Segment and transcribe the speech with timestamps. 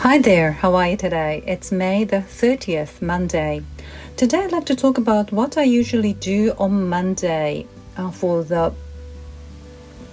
[0.00, 1.42] Hi there, how are you today?
[1.46, 3.62] It's May the 30th, Monday.
[4.16, 7.66] Today I'd like to talk about what I usually do on Monday
[7.98, 8.72] uh, for the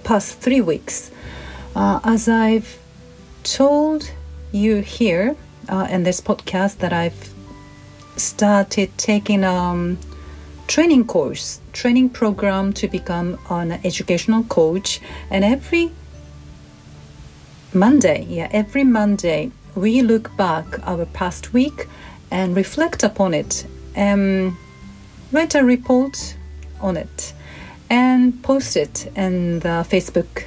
[0.04, 1.10] past three weeks.
[1.74, 2.78] Uh, as I've
[3.44, 4.10] told
[4.52, 5.34] you here
[5.70, 7.32] uh, in this podcast, that I've
[8.16, 9.98] started taking a um,
[10.66, 15.00] training course, training program to become an educational coach,
[15.30, 15.92] and every
[17.72, 21.86] Monday, yeah, every Monday we look back our past week
[22.30, 24.54] and reflect upon it and
[25.32, 26.36] write a report
[26.80, 27.32] on it
[27.90, 30.44] and post it in the Facebook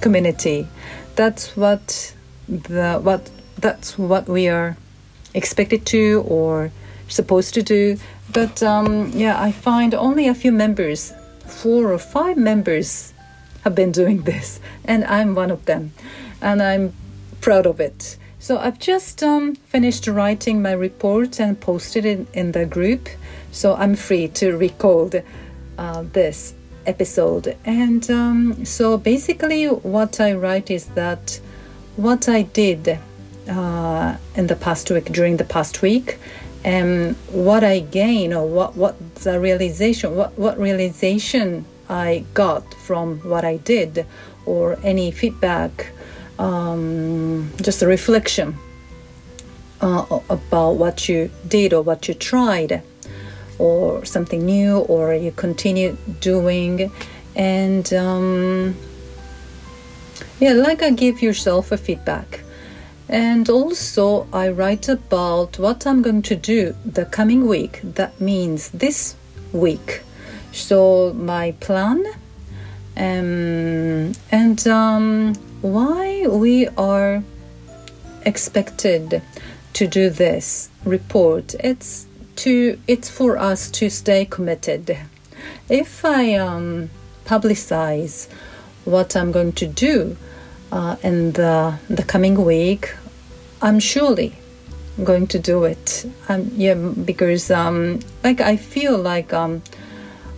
[0.00, 0.66] community.
[1.16, 2.14] That's what
[2.48, 4.76] the what that's what we are
[5.34, 6.70] expected to or
[7.08, 7.98] supposed to do.
[8.32, 11.12] But um, yeah, I find only a few members,
[11.46, 13.12] four or five members,
[13.64, 15.92] have been doing this, and I'm one of them,
[16.40, 16.92] and I'm
[17.40, 18.16] proud of it.
[18.40, 23.08] So I've just um, finished writing my report and posted it in the group.
[23.50, 25.24] So I'm free to record
[25.76, 26.54] uh, this
[26.86, 27.56] episode.
[27.64, 31.40] And um, so basically, what I write is that
[31.96, 32.98] what I did
[33.48, 36.18] uh, in the past week, during the past week,
[36.64, 43.18] and what I gain or what, what the realization, what, what realization I got from
[43.20, 44.06] what I did,
[44.46, 45.90] or any feedback
[46.38, 48.56] um, just a reflection
[49.80, 52.82] uh, about what you did or what you tried
[53.58, 56.90] or something new or you continue doing.
[57.34, 58.76] And um,
[60.40, 62.40] yeah like i give yourself a feedback.
[63.08, 67.80] And also i write about what i'm going to do the coming week.
[67.82, 69.16] That means this
[69.52, 70.02] week.
[70.52, 72.04] So my plan
[72.96, 77.22] um, and um, why we are
[78.24, 79.22] expected
[79.72, 84.96] to do this report it's to it's for us to stay committed.
[85.68, 86.90] If i um,
[87.24, 88.28] publicize
[88.84, 90.16] what i'm going to do
[90.70, 92.94] uh, in the the coming week
[93.60, 94.34] i'm surely
[95.04, 96.06] going to do it.
[96.28, 99.62] Um, yeah because um, like i feel like um,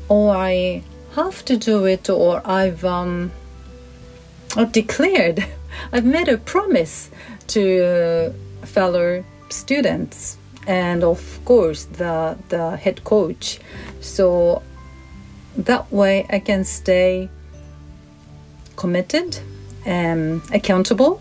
[0.09, 0.83] or i
[1.15, 3.31] have to do it or i've um,
[4.57, 5.45] I've declared,
[5.93, 7.11] I've made a promise
[7.49, 13.59] to uh, fellow students and of course the the head coach.
[14.01, 14.63] So
[15.57, 17.29] that way i can stay
[18.77, 19.39] committed
[19.85, 21.21] and accountable.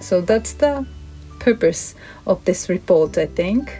[0.00, 0.86] So that's the
[1.38, 1.94] purpose
[2.26, 3.78] of this report i think.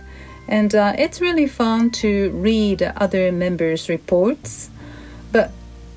[0.48, 4.70] And uh, it's really fun to read other members reports
[5.30, 5.50] but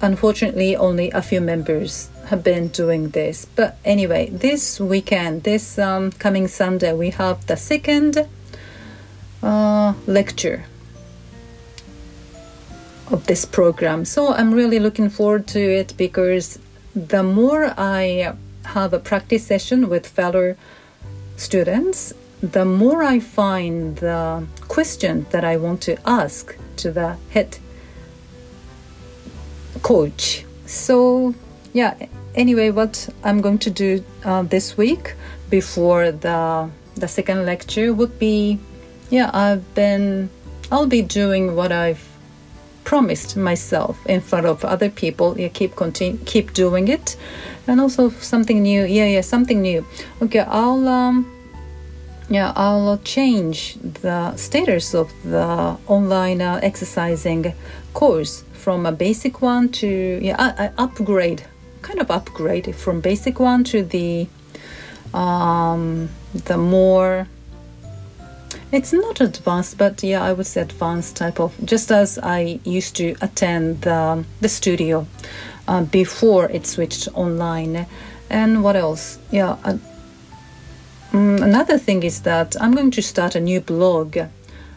[0.05, 3.45] unfortunately only a few members have been doing this.
[3.45, 8.27] But anyway, this weekend, this um, coming Sunday, we have the second
[9.41, 10.65] uh, lecture
[13.11, 14.05] of this program.
[14.05, 16.59] So I'm really looking forward to it because
[16.95, 20.55] the more I have a practice session with fellow
[21.35, 27.57] students, the more I find the question that I want to ask to the head
[29.85, 30.45] coach.
[30.65, 31.33] So
[31.73, 31.93] yeah
[32.35, 35.13] anyway what i'm going to do uh, this week
[35.49, 38.57] before the the second lecture would be
[39.09, 40.29] yeah i've been
[40.71, 42.05] i'll be doing what i've
[42.85, 45.37] promised myself in front of other people.
[45.37, 47.17] Yeah keep continue keep doing it.
[47.67, 48.85] And also something new.
[48.85, 49.85] Yeah yeah something new.
[50.21, 51.34] Okay i'll um
[52.29, 57.53] yeah i'll change the status of the online uh, exercising
[57.93, 61.43] course from a basic one to yeah I, I upgrade
[61.81, 64.27] kind of upgrade from basic one to the
[65.13, 67.27] um, the more
[68.71, 72.95] it's not advanced but yeah i would say advanced type of just as i used
[72.95, 75.05] to attend the, the studio
[75.67, 77.87] uh, before it switched online.
[78.29, 79.19] And what else?
[79.31, 79.77] Yeah uh,
[81.15, 84.17] um, another thing is that i'm going to start a new blog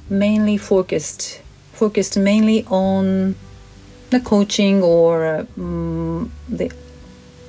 [0.08, 1.40] mainly focused
[1.72, 3.34] focused mainly on
[4.10, 6.72] the coaching or um, the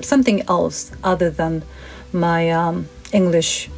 [0.01, 1.63] something else other than
[2.13, 3.69] my um, English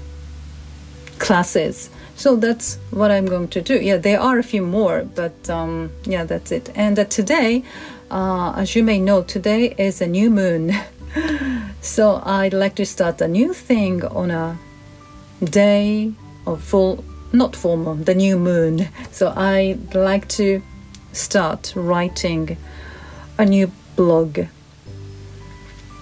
[1.20, 1.90] classes.
[2.16, 3.80] So that's what I'm going to do.
[3.80, 6.70] Yeah, there are a few more, but um, yeah, that's it.
[6.76, 7.64] And uh, today,
[8.12, 10.74] uh, as you may know, today is a new moon.
[11.82, 14.58] so I'd like to start a new thing on a
[15.44, 16.14] day
[16.46, 18.88] of full, not full moon, the new moon.
[19.12, 20.62] So I'd like to
[21.14, 22.58] start writing
[23.38, 24.40] a new blog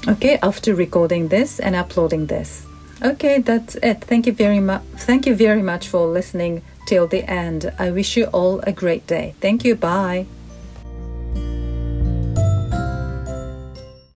[0.08, 2.68] okay after recording this and uploading this
[3.02, 4.04] Okay, that's it.
[4.04, 4.82] Thank you very much.
[4.98, 7.72] Thank you very much for listening till the end.
[7.80, 9.36] I wish you all a great day.
[9.40, 9.76] Thank you.
[9.76, 10.26] Bye.